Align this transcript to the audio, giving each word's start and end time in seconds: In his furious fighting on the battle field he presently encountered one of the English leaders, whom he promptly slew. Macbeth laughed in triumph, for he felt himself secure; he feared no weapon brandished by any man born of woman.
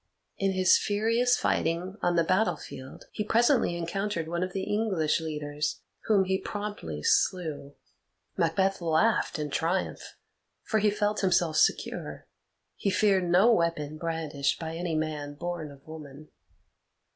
In 0.39 0.53
his 0.53 0.79
furious 0.79 1.37
fighting 1.37 1.95
on 2.01 2.15
the 2.15 2.23
battle 2.23 2.57
field 2.57 3.05
he 3.11 3.23
presently 3.23 3.77
encountered 3.77 4.27
one 4.27 4.41
of 4.41 4.51
the 4.51 4.63
English 4.63 5.19
leaders, 5.21 5.81
whom 6.05 6.23
he 6.25 6.39
promptly 6.41 7.03
slew. 7.03 7.75
Macbeth 8.35 8.81
laughed 8.81 9.37
in 9.37 9.51
triumph, 9.51 10.17
for 10.63 10.79
he 10.79 10.89
felt 10.89 11.19
himself 11.19 11.57
secure; 11.57 12.25
he 12.75 12.89
feared 12.89 13.29
no 13.29 13.51
weapon 13.53 13.99
brandished 13.99 14.59
by 14.59 14.75
any 14.75 14.95
man 14.95 15.35
born 15.35 15.71
of 15.71 15.85
woman. 15.85 16.29